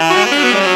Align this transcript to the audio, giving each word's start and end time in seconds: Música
Música 0.00 0.69